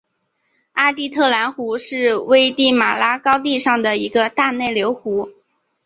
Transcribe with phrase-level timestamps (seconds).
[0.71, 5.29] 阿蒂特兰湖是危地马拉高地上的一个大内流湖。